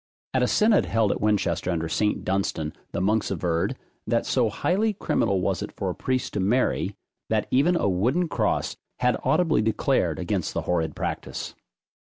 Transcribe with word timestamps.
At 0.33 0.41
a 0.41 0.47
synod 0.47 0.85
held 0.87 1.11
at 1.11 1.21
Winchester 1.21 1.69
under 1.69 1.87
St. 1.87 2.25
Dunstan, 2.25 2.73
the 2.91 3.01
monks 3.01 3.29
averred, 3.29 3.77
that 4.07 4.25
so 4.25 4.49
highly 4.49 4.93
criminal 4.93 5.41
was 5.41 5.61
it 5.61 5.71
for 5.73 5.91
a 5.91 5.95
priest 5.95 6.33
to 6.33 6.39
marry, 6.39 6.95
that 7.29 7.45
even 7.51 7.75
a 7.75 7.87
wooden 7.87 8.27
cross 8.27 8.77
had 9.01 9.15
audibly 9.23 9.61
declared 9.61 10.17
against 10.17 10.55
the 10.55 10.63
horrid 10.63 10.95
practice. 10.95 11.53